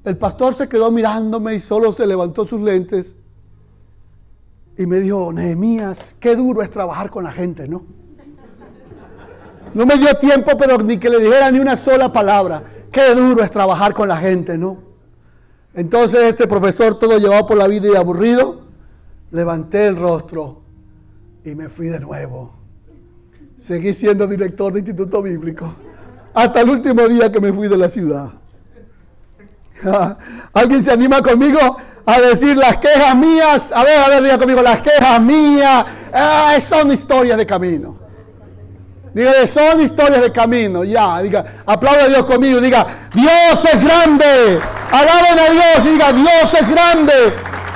[0.03, 3.15] El pastor se quedó mirándome y solo se levantó sus lentes
[4.77, 7.83] y me dijo, Nehemías, qué duro es trabajar con la gente, ¿no?
[9.73, 12.63] No me dio tiempo, pero ni que le dijera ni una sola palabra.
[12.91, 14.77] Qué duro es trabajar con la gente, ¿no?
[15.75, 18.63] Entonces este profesor, todo llevado por la vida y aburrido,
[19.31, 20.61] levanté el rostro
[21.45, 22.53] y me fui de nuevo.
[23.57, 25.73] Seguí siendo director de instituto bíblico
[26.33, 28.29] hasta el último día que me fui de la ciudad.
[30.53, 33.71] ¿Alguien se anima conmigo a decir las quejas mías?
[33.73, 37.97] A ver, a ver, diga conmigo, las quejas mías ah, son historias de camino.
[39.13, 44.59] Diga, son historias de camino, ya, diga, aplauda a Dios conmigo, diga, Dios es grande,
[44.91, 47.13] alaben a Dios, diga, Dios es grande.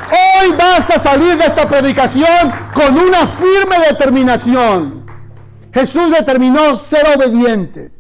[0.09, 5.05] Hoy vas a salir de esta predicación con una firme determinación.
[5.71, 7.96] Jesús determinó ser obediente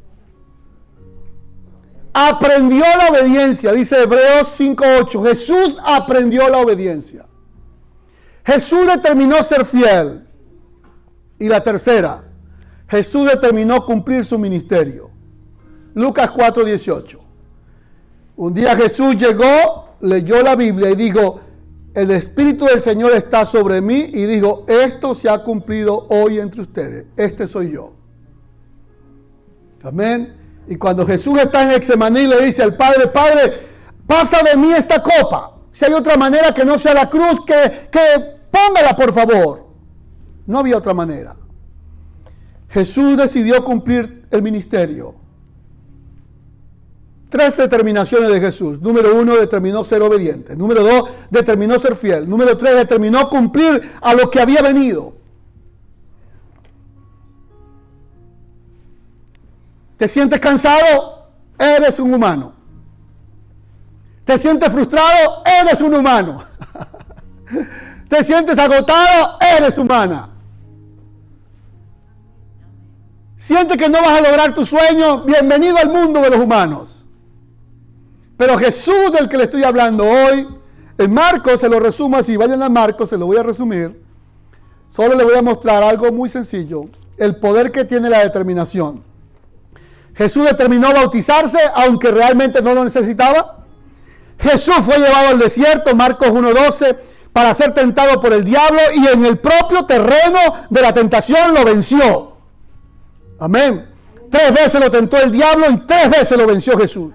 [2.17, 5.23] aprendió la obediencia, dice Hebreos 5.8.
[5.27, 7.27] Jesús aprendió la obediencia.
[8.43, 10.25] Jesús determinó ser fiel.
[11.37, 12.23] Y la tercera,
[12.87, 15.11] Jesús determinó cumplir su ministerio.
[15.93, 17.19] Lucas 4.18.
[18.37, 21.41] Un día Jesús llegó, leyó la Biblia y dijo,
[21.93, 26.61] el Espíritu del Señor está sobre mí y dijo, esto se ha cumplido hoy entre
[26.61, 27.05] ustedes.
[27.15, 27.93] Este soy yo.
[29.83, 30.36] Amén.
[30.67, 33.67] Y cuando Jesús está en Exemaní le dice al Padre, Padre,
[34.05, 35.53] pasa de mí esta copa.
[35.71, 37.99] Si hay otra manera que no sea la cruz, que, que
[38.51, 39.67] póngala por favor.
[40.45, 41.35] No había otra manera.
[42.69, 45.15] Jesús decidió cumplir el ministerio.
[47.29, 48.81] Tres determinaciones de Jesús.
[48.81, 50.55] Número uno, determinó ser obediente.
[50.55, 52.29] Número dos, determinó ser fiel.
[52.29, 55.16] Número tres, determinó cumplir a lo que había venido.
[59.97, 61.27] ¿Te sientes cansado?
[61.57, 62.53] Eres un humano.
[64.23, 65.43] ¿Te sientes frustrado?
[65.61, 66.43] Eres un humano.
[68.07, 69.39] ¿Te sientes agotado?
[69.57, 70.29] Eres humana.
[73.37, 75.23] ¿Sientes que no vas a lograr tu sueño?
[75.23, 77.05] Bienvenido al mundo de los humanos.
[78.37, 80.47] Pero Jesús del que le estoy hablando hoy,
[80.97, 83.99] en Marcos se lo resumo así, vayan a Marcos, se lo voy a resumir.
[84.89, 86.85] Solo le voy a mostrar algo muy sencillo,
[87.17, 89.06] el poder que tiene la determinación.
[90.17, 93.59] Jesús determinó bautizarse aunque realmente no lo necesitaba.
[94.39, 96.97] Jesús fue llevado al desierto, Marcos 1.12,
[97.31, 101.63] para ser tentado por el diablo y en el propio terreno de la tentación lo
[101.63, 102.33] venció.
[103.39, 103.87] Amén.
[104.31, 107.13] Tres veces lo tentó el diablo y tres veces lo venció Jesús.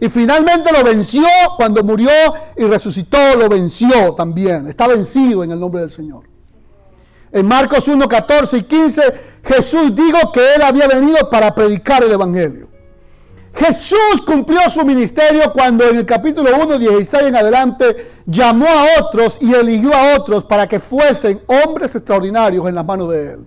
[0.00, 2.10] Y finalmente lo venció cuando murió
[2.56, 4.68] y resucitó, lo venció también.
[4.68, 6.31] Está vencido en el nombre del Señor.
[7.32, 9.02] En Marcos 1, 14 y 15,
[9.44, 12.68] Jesús dijo que él había venido para predicar el Evangelio.
[13.54, 19.38] Jesús cumplió su ministerio cuando en el capítulo 1, 16 en adelante llamó a otros
[19.40, 23.46] y eligió a otros para que fuesen hombres extraordinarios en las manos de él.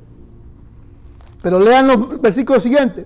[1.41, 3.05] Pero lean los versículos siguientes.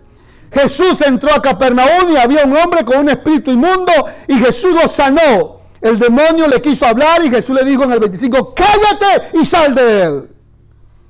[0.51, 3.91] Jesús entró a Capernaum y había un hombre con un espíritu inmundo
[4.27, 5.59] y Jesús lo sanó.
[5.81, 9.75] El demonio le quiso hablar y Jesús le dijo en el 25, cállate y sal
[9.75, 10.29] de él.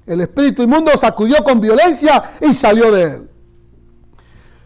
[0.10, 3.30] El espíritu inmundo sacudió con violencia y salió de él.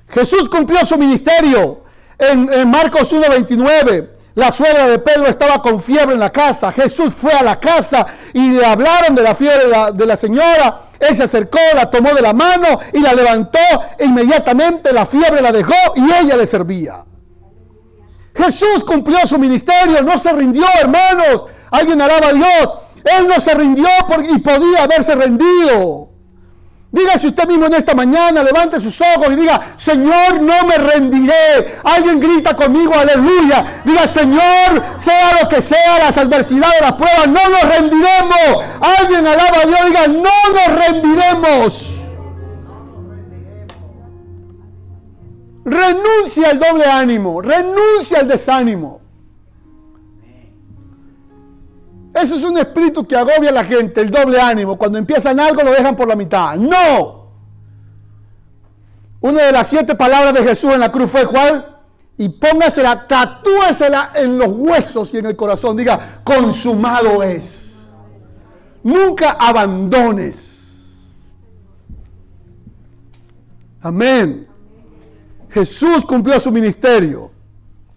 [0.08, 1.84] Jesús cumplió su ministerio.
[2.18, 6.72] En, Marcos 1.29, la suegra de Pedro estaba con fiebre en la casa.
[6.72, 10.16] Jesús fue a la casa y le hablaron de la fiebre de la, de la
[10.16, 10.84] señora.
[10.98, 13.60] Él se acercó, la tomó de la mano y la levantó.
[14.00, 17.04] E inmediatamente la fiebre la dejó y ella le servía.
[18.34, 21.48] Jesús cumplió su ministerio, no se rindió, hermanos.
[21.70, 22.78] Alguien alaba a Dios.
[23.04, 23.88] Él no se rindió
[24.30, 26.10] y podía haberse rendido.
[26.94, 31.80] Dígase usted mismo en esta mañana, levante sus ojos y diga, Señor, no me rendiré.
[31.84, 33.82] Alguien grita conmigo, aleluya.
[33.84, 38.64] Diga, Señor, sea lo que sea, las adversidades, las pruebas, no nos rendiremos.
[39.00, 41.94] Alguien alaba a Dios, diga, no nos rendiremos.
[45.66, 49.03] Renuncia al doble ánimo, renuncia al desánimo.
[52.14, 54.78] Eso es un espíritu que agobia a la gente, el doble ánimo.
[54.78, 56.56] Cuando empiezan algo lo dejan por la mitad.
[56.56, 57.24] No.
[59.20, 61.78] Una de las siete palabras de Jesús en la cruz fue cuál?
[62.18, 65.76] Y póngasela, tatúesela en los huesos y en el corazón.
[65.76, 67.88] Diga, consumado es.
[68.84, 70.52] Nunca abandones.
[73.82, 74.48] Amén.
[75.50, 77.33] Jesús cumplió su ministerio.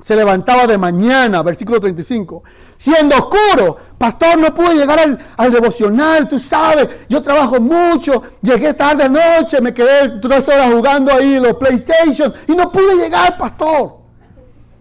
[0.00, 2.42] Se levantaba de mañana, versículo 35,
[2.76, 3.78] siendo oscuro.
[3.96, 9.72] Pastor, no pude llegar al, devocional, tú sabes, yo trabajo mucho, llegué tarde anoche, me
[9.72, 13.96] quedé tres horas jugando ahí los PlayStation y no pude llegar, pastor.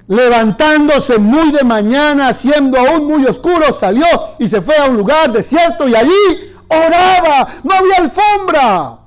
[0.08, 4.06] Levantándose muy de mañana, siendo aún muy oscuro, salió
[4.38, 8.98] y se fue a un lugar desierto y allí oraba, no había alfombra.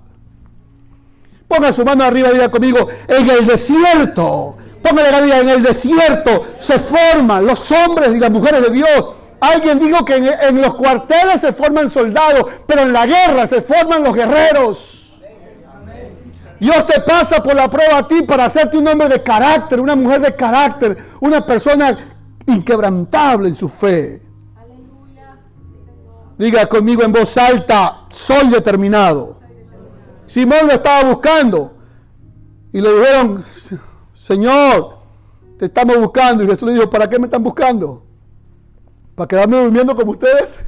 [1.47, 5.63] Ponga su mano arriba y diga conmigo, en el desierto Póngale la vida en el
[5.63, 6.47] desierto.
[6.59, 9.15] Se forman los hombres y las mujeres de Dios.
[9.41, 14.03] Alguien dijo que en, los cuarteles se forman soldados, pero en la guerra se forman
[14.03, 14.95] los guerreros.
[16.59, 19.95] Dios te pasa por la prueba a ti para hacerte un hombre de carácter, una
[19.95, 21.97] mujer de carácter, una persona
[22.47, 24.23] inquebrantable en su fe.
[26.37, 29.39] Diga conmigo en voz alta, soy determinado.
[30.27, 31.75] Simón lo estaba buscando
[32.73, 33.45] y le dijeron,
[34.29, 34.99] Señor,
[35.59, 36.45] te estamos buscando.
[36.45, 38.05] Y Jesús le dijo, ¿para qué me están buscando?
[39.15, 40.59] ¿Para quedarme durmiendo como ustedes?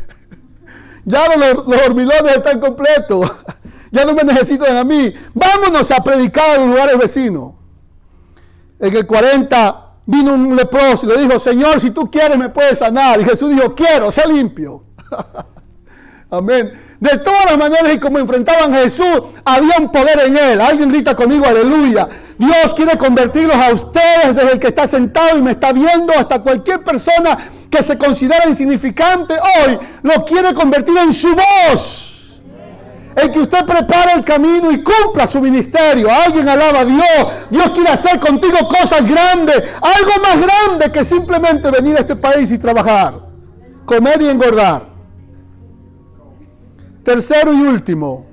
[1.04, 3.30] ya los, los hormilones están completos.
[3.90, 5.12] ya no me necesitan a mí.
[5.34, 7.52] Vámonos a predicar en lugares vecinos.
[8.78, 12.78] En el 40 vino un leproso y le dijo, Señor, si tú quieres me puedes
[12.78, 13.20] sanar.
[13.20, 14.84] Y Jesús dijo, quiero, sé limpio.
[16.30, 16.80] Amén.
[17.00, 20.60] De todas las maneras y como enfrentaban a Jesús, había un poder en él.
[20.60, 22.06] Alguien grita conmigo, aleluya.
[22.36, 26.40] Dios quiere convertirlos a ustedes desde el que está sentado y me está viendo hasta
[26.40, 27.38] cualquier persona
[27.70, 32.40] que se considera insignificante hoy, lo quiere convertir en su voz.
[33.16, 36.08] El que usted prepare el camino y cumpla su ministerio.
[36.10, 37.32] Alguien alaba a Dios.
[37.50, 39.56] Dios quiere hacer contigo cosas grandes.
[39.80, 43.14] Algo más grande que simplemente venir a este país y trabajar.
[43.84, 44.89] Comer y engordar.
[47.02, 48.26] Tercero y último,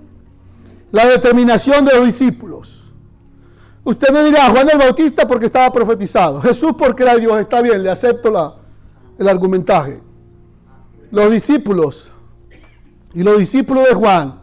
[0.92, 2.94] la determinación de los discípulos.
[3.84, 6.42] Usted me dirá, Juan el Bautista porque estaba profetizado.
[6.42, 7.40] Jesús porque era Dios.
[7.40, 8.54] Está bien, le acepto la,
[9.18, 10.02] el argumentaje.
[11.10, 12.12] Los discípulos
[13.14, 14.42] y los discípulos de Juan,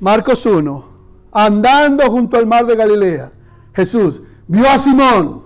[0.00, 0.88] Marcos 1,
[1.32, 3.32] andando junto al mar de Galilea,
[3.72, 5.44] Jesús vio a Simón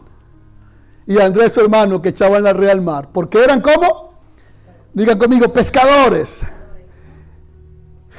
[1.07, 3.11] y a Andrés su hermano que echaban la red al mar.
[3.13, 4.15] Porque eran como,
[4.93, 6.41] digan conmigo, pescadores.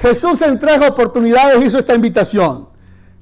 [0.04, 2.68] Jesús en tres oportunidades hizo esta invitación.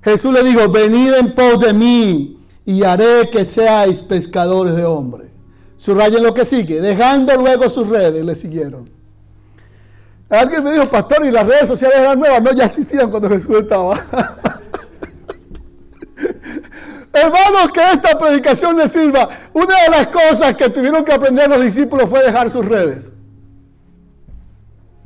[0.03, 5.31] Jesús le dijo, venid en pos de mí y haré que seáis pescadores de hombres.
[5.77, 6.81] Subrayen lo que sigue.
[6.81, 8.90] Dejando luego sus redes, le siguieron.
[10.29, 12.42] Alguien me dijo, pastor, ¿y las redes sociales eran nuevas?
[12.42, 14.05] No, ya existían cuando Jesús estaba.
[17.12, 19.29] Hermanos, que esta predicación les sirva.
[19.53, 23.12] Una de las cosas que tuvieron que aprender los discípulos fue dejar sus redes.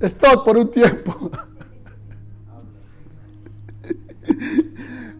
[0.00, 1.30] Stop por un tiempo.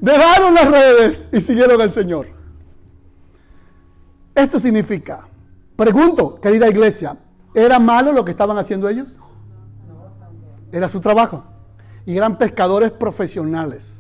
[0.01, 2.29] Dejaron las redes y siguieron al Señor.
[4.35, 5.27] Esto significa,
[5.77, 7.17] pregunto, querida iglesia,
[7.55, 9.17] ¿era malo lo que estaban haciendo ellos?
[10.71, 11.45] Era su trabajo.
[12.05, 13.95] Y eran pescadores profesionales.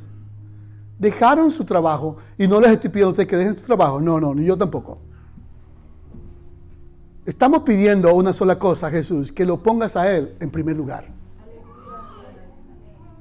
[0.99, 4.01] Dejaron su trabajo y no les estoy pidiendo a que dejen su trabajo.
[4.01, 4.99] No, no, ni yo tampoco.
[7.25, 11.16] Estamos pidiendo una sola cosa, Jesús, que lo pongas a Él en primer lugar.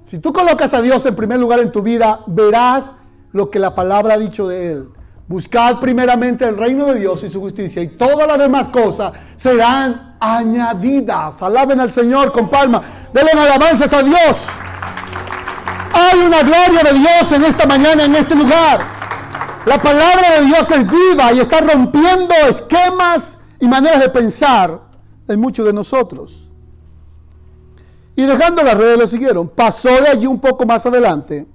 [0.06, 2.86] Si tú colocas a Dios en primer lugar en tu vida, verás
[3.32, 4.90] lo que la palabra ha dicho de Él.
[5.28, 10.16] Buscad primeramente el reino de Dios y su justicia y todas las demás cosas serán
[10.20, 11.42] añadidas.
[11.42, 13.10] Alaben al Señor con palma.
[13.12, 14.48] Denle alabanzas a Dios.
[15.92, 18.80] Hay una gloria de Dios en esta mañana, en este lugar.
[19.66, 24.82] La palabra de Dios es viva y está rompiendo esquemas y maneras de pensar
[25.28, 26.45] en muchos de nosotros.
[28.16, 29.50] Y dejando las redes le siguieron.
[29.50, 31.46] Pasó de allí un poco más adelante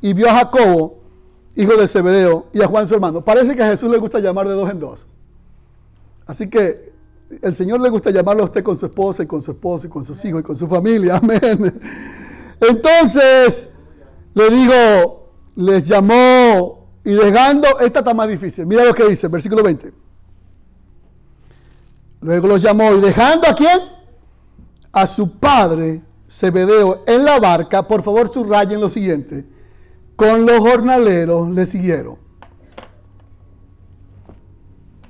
[0.00, 1.00] y vio a Jacobo,
[1.54, 3.24] hijo de Zebedeo, y a Juan su hermano.
[3.24, 5.06] Parece que a Jesús le gusta llamar de dos en dos.
[6.26, 6.92] Así que
[7.42, 9.90] el Señor le gusta llamarlo a usted con su esposa y con su esposo y
[9.90, 11.16] con sus hijos y con su familia.
[11.22, 11.80] Amén.
[12.60, 13.70] Entonces,
[14.34, 18.66] le digo, les llamó y dejando, esta está más difícil.
[18.66, 19.92] Mira lo que dice, versículo 20.
[22.22, 23.78] Luego los llamó y dejando a quién?
[24.92, 27.86] A su padre Zebedeo en la barca.
[27.86, 29.44] Por favor, subrayen lo siguiente.
[30.16, 32.16] Con los jornaleros le siguieron.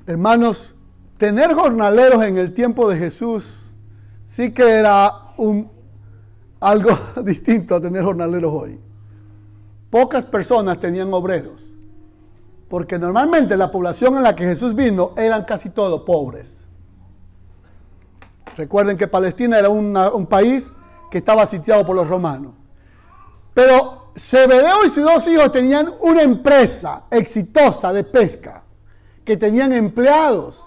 [0.07, 0.75] Hermanos,
[1.19, 3.73] tener jornaleros en el tiempo de Jesús
[4.27, 5.71] sí que era un,
[6.61, 6.91] algo
[7.25, 8.81] distinto a tener jornaleros hoy.
[9.91, 11.65] Pocas personas tenían obreros,
[12.69, 16.53] porque normalmente la población en la que Jesús vino eran casi todos pobres.
[18.57, 20.73] Recuerden que Palestina era un país
[21.19, 22.53] estaba sitiado por los romanos.
[23.55, 28.63] Pero Zebedeo y sus dos hijos tenían una empresa exitosa de pesca,
[29.25, 30.65] que tenían empleados.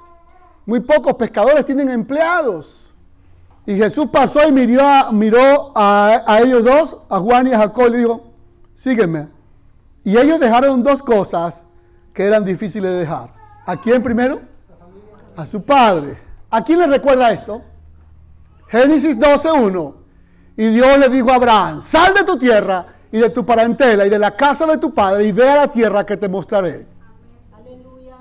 [0.66, 2.94] Muy pocos pescadores tienen empleados.
[3.66, 7.98] Y Jesús pasó y miró, a, a, ellos dos, a Juan y a Jacob, y
[7.98, 8.34] dijo,
[8.74, 9.28] sígueme.
[10.04, 11.64] Y ellos dejaron dos cosas
[12.14, 13.34] que eran difíciles de dejar.
[13.66, 14.42] ¿A quién primero?
[15.36, 16.18] A su padre.
[16.50, 17.62] ¿A quién le recuerda esto?
[18.68, 19.99] Génesis 12.1.
[20.60, 24.10] Y Dios le dijo a Abraham, sal de tu tierra y de tu parentela y
[24.10, 26.86] de la casa de tu padre y ve a la tierra que te mostraré.
[27.54, 28.18] Aleluya.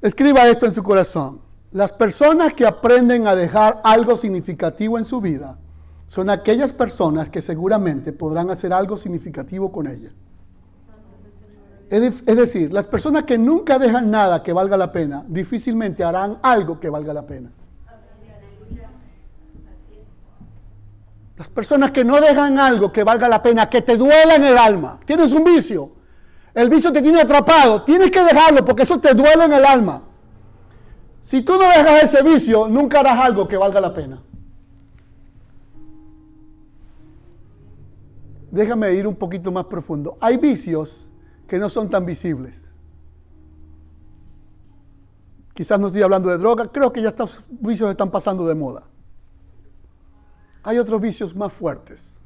[0.00, 1.40] Escriba esto en su corazón.
[1.72, 5.58] Las personas que aprenden a dejar algo significativo en su vida
[6.08, 10.08] son aquellas personas que seguramente podrán hacer algo significativo con ella.
[11.90, 16.80] Es decir, las personas que nunca dejan nada que valga la pena, difícilmente harán algo
[16.80, 17.50] que valga la pena.
[21.36, 24.56] Las personas que no dejan algo que valga la pena, que te duela en el
[24.56, 25.00] alma.
[25.04, 25.90] Tienes un vicio.
[26.54, 27.82] El vicio te tiene atrapado.
[27.82, 30.02] Tienes que dejarlo porque eso te duele en el alma.
[31.20, 34.22] Si tú no dejas ese vicio, nunca harás algo que valga la pena.
[38.52, 40.16] Déjame ir un poquito más profundo.
[40.20, 41.08] Hay vicios
[41.48, 42.70] que no son tan visibles.
[45.54, 48.84] Quizás no estoy hablando de droga, creo que ya estos vicios están pasando de moda
[50.64, 52.18] hay otros vicios más fuertes.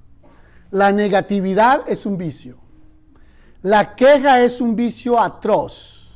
[0.71, 2.57] La negatividad es un vicio.
[3.63, 6.07] La queja es un vicio atroz.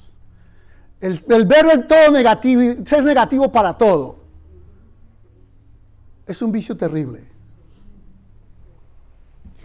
[1.00, 4.18] El, en todo negativo, ser negativo para todo,
[6.24, 7.24] es un vicio terrible.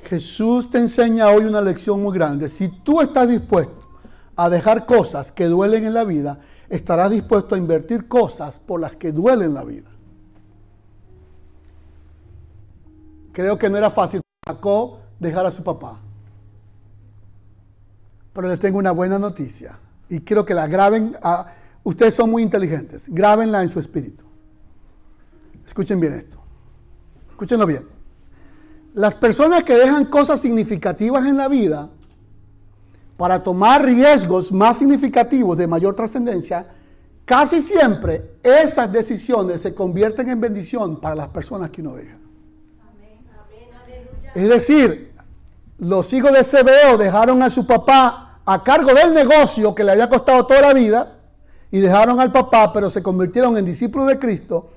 [0.05, 2.49] Jesús te enseña hoy una lección muy grande.
[2.49, 3.87] Si tú estás dispuesto
[4.35, 6.39] a dejar cosas que duelen en la vida,
[6.69, 9.89] estarás dispuesto a invertir cosas por las que duelen la vida.
[13.37, 15.99] Creo que no era fácil Jacob dejar a su papá.
[18.33, 19.77] Pero les tengo una buena noticia.
[20.09, 21.15] Y quiero que la graben.
[21.83, 23.07] ustedes son muy inteligentes.
[23.07, 24.23] Grábenla en su espíritu.
[25.67, 26.39] Escuchen bien esto.
[27.29, 27.87] Escúchenlo bien.
[28.95, 31.89] Las personas que dejan cosas significativas en la vida
[33.17, 36.65] para tomar riesgos más significativos de mayor trascendencia,
[37.23, 42.17] casi siempre esas decisiones se convierten en bendición para las personas que uno deja.
[44.37, 45.15] Es decir,
[45.79, 50.07] los hijos de Zebedeo dejaron a su papá a cargo del negocio que le había
[50.07, 51.15] costado toda la vida
[51.71, 54.69] y dejaron al papá, pero se convirtieron en discípulos de Cristo.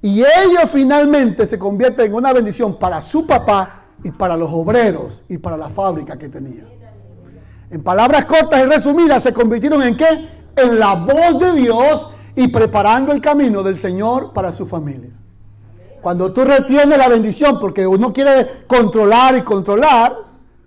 [0.00, 5.24] Y ellos finalmente se convierten en una bendición para su papá y para los obreros
[5.28, 6.62] y para la fábrica que tenía.
[7.72, 10.28] En palabras cortas y resumidas, se convirtieron en qué?
[10.54, 15.10] En la voz de Dios y preparando el camino del Señor para su familia.
[16.02, 20.16] Cuando tú retienes la bendición porque uno quiere controlar y controlar,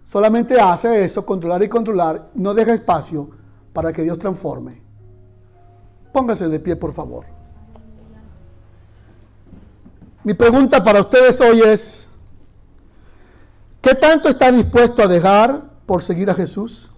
[0.06, 3.30] solamente hace eso, controlar y controlar, no deja espacio
[3.74, 4.82] para que Dios transforme.
[6.14, 7.26] Póngase de pie, por favor.
[10.24, 12.08] Mi pregunta para ustedes hoy es,
[13.82, 16.90] ¿qué tanto está dispuesto a dejar por seguir a Jesús?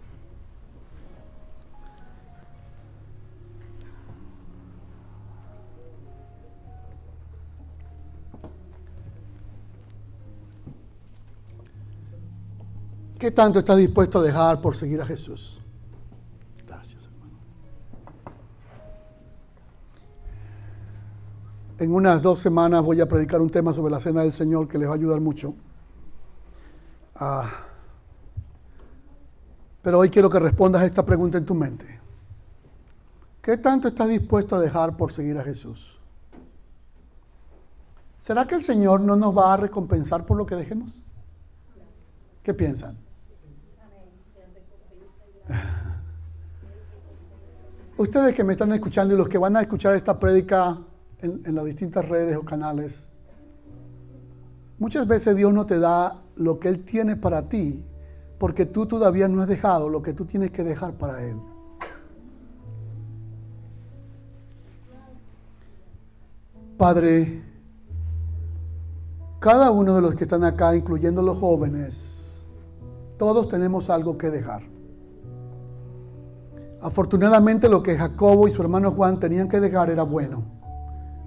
[13.18, 15.60] ¿Qué tanto estás dispuesto a dejar por seguir a Jesús?
[16.68, 17.40] Gracias, hermano.
[21.80, 24.78] En unas dos semanas voy a predicar un tema sobre la cena del Señor que
[24.78, 25.56] les va a ayudar mucho.
[27.16, 27.50] Ah,
[29.82, 32.00] pero hoy quiero que respondas a esta pregunta en tu mente.
[33.42, 35.98] ¿Qué tanto estás dispuesto a dejar por seguir a Jesús?
[38.20, 41.02] ¿Será que el Señor no nos va a recompensar por lo que dejemos?
[42.44, 43.07] ¿Qué piensan?
[47.98, 50.80] Ustedes que me están escuchando y los que van a escuchar esta prédica
[51.22, 53.08] en, las distintas redes o canales,
[54.78, 57.84] muchas veces Dios no te da lo que Él tiene para ti,
[58.38, 61.38] porque tú todavía no has dejado lo que tú tienes que dejar para Él.
[66.78, 67.42] Padre,
[69.40, 72.46] cada uno de los que están acá, incluyendo los jóvenes,
[73.18, 74.77] todos tenemos algo que dejar.
[76.82, 80.44] Afortunadamente lo que Jacobo y su hermano Juan tenían que dejar era bueno.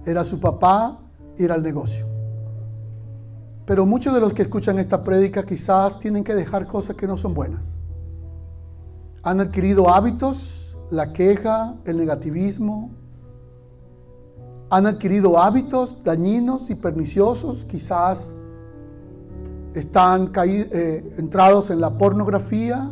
[0.06, 0.98] Era su papá
[1.36, 2.06] y era el negocio.
[3.66, 7.16] Pero muchos de los que escuchan esta prédica quizás tienen que dejar cosas que no
[7.16, 7.70] son buenas.
[9.22, 12.90] Han adquirido hábitos, la queja, el negativismo.
[14.70, 17.64] Han adquirido hábitos dañinos y perniciosos.
[17.64, 18.34] Quizás
[19.74, 22.90] están eh, entrados en la pornografía,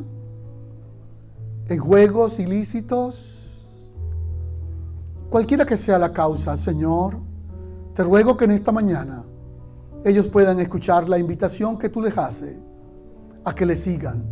[1.68, 3.34] en juegos ilícitos.
[5.30, 7.18] Cualquiera que sea la causa, Señor,
[7.94, 9.24] te ruego que en esta mañana
[10.04, 12.56] ellos puedan escuchar la invitación que tú les haces
[13.44, 14.24] a que le sigan.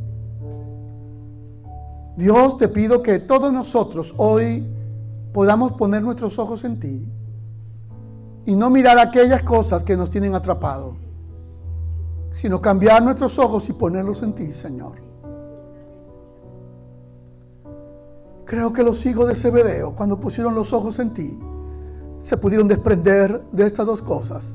[2.16, 4.66] Dios, te pido que todos nosotros hoy
[5.34, 7.06] podamos poner nuestros ojos en ti
[8.46, 10.96] y no mirar aquellas cosas que nos tienen atrapados,
[12.30, 15.05] sino cambiar nuestros ojos y ponerlos en ti, Señor.
[18.46, 21.36] Creo que los hijos de Zebedeo, cuando pusieron los ojos en ti,
[22.22, 24.54] se pudieron desprender de estas dos cosas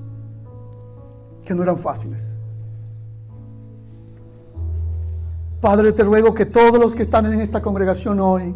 [1.44, 2.32] que no eran fáciles.
[5.60, 8.56] Padre, te ruego que todos los que están en esta congregación hoy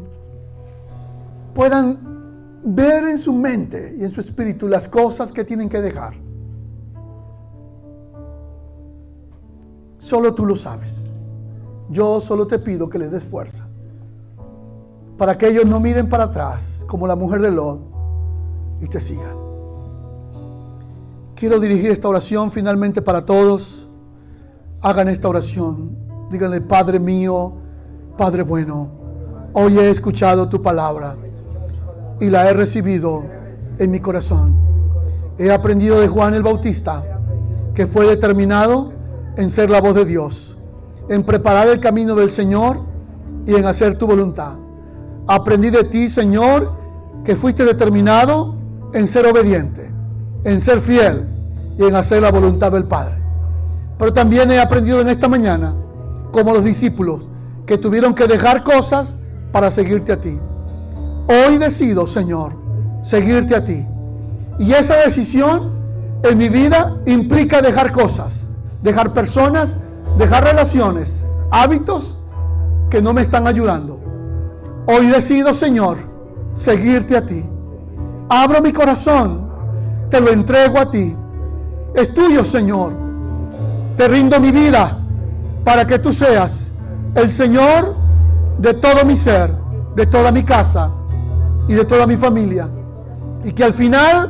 [1.54, 2.00] puedan
[2.64, 6.14] ver en su mente y en su espíritu las cosas que tienen que dejar.
[10.00, 10.98] Solo tú lo sabes.
[11.90, 13.68] Yo solo te pido que les des fuerza.
[15.18, 17.80] Para que ellos no miren para atrás como la mujer de Lot
[18.82, 19.36] y te sigan.
[21.36, 23.88] Quiero dirigir esta oración finalmente para todos.
[24.82, 25.98] Hagan esta oración.
[26.32, 27.54] Díganle, Padre mío,
[28.18, 28.90] Padre bueno,
[29.54, 31.16] hoy he escuchado tu palabra
[32.20, 33.24] y la he recibido
[33.78, 34.56] en mi corazón.
[35.38, 37.04] He aprendido de Juan el Bautista
[37.74, 38.94] que fue determinado
[39.36, 40.58] en ser la voz de Dios,
[41.10, 42.80] en preparar el camino del Señor
[43.46, 44.54] y en hacer tu voluntad.
[45.28, 46.72] Aprendí de ti, Señor,
[47.24, 48.56] que fuiste determinado
[48.94, 49.96] en ser obediente
[50.46, 51.28] en ser fiel
[51.78, 53.16] y en hacer la voluntad del Padre.
[53.98, 55.74] Pero también he aprendido en esta mañana,
[56.32, 57.28] como los discípulos,
[57.66, 59.16] que tuvieron que dejar cosas
[59.52, 60.40] para seguirte a ti.
[61.28, 62.54] Hoy decido, Señor,
[63.04, 63.86] seguirte a ti.
[64.60, 65.72] Y esa decisión
[66.24, 68.46] en mi vida implica dejar cosas,
[68.84, 69.74] dejar personas,
[70.18, 72.20] dejar relaciones, hábitos
[72.90, 73.95] que no me están ayudando.
[74.88, 75.98] Hoy decido, Señor,
[76.54, 77.44] seguirte a ti.
[78.30, 79.46] Abro mi corazón
[80.10, 81.16] te lo entrego a ti.
[81.94, 82.94] Es tuyo, Señor.
[83.98, 85.00] Te rindo mi vida
[85.64, 86.72] para que tú seas
[87.16, 87.96] el Señor
[88.60, 89.52] de todo mi ser,
[89.96, 90.92] de toda mi casa
[91.68, 92.68] y de toda mi familia.
[93.44, 94.30] Y que al final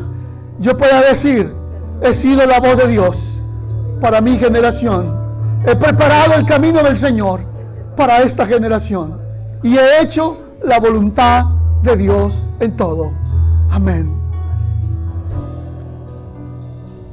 [0.59, 1.53] yo pueda decir,
[2.01, 3.17] he sido la voz de Dios
[3.99, 5.13] para mi generación.
[5.65, 7.41] He preparado el camino del Señor
[7.97, 9.19] para esta generación.
[9.63, 11.45] Y he hecho la voluntad
[11.83, 13.11] de Dios en todo.
[13.69, 14.11] Amén.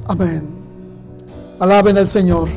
[0.07, 0.47] Amén.
[1.59, 2.49] Alaben al Señor.